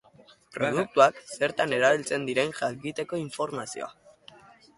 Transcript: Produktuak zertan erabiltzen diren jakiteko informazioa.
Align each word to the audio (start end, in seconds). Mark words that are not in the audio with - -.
Produktuak 0.55 1.19
zertan 1.35 1.75
erabiltzen 1.81 2.25
diren 2.31 2.55
jakiteko 2.61 3.21
informazioa. 3.27 3.93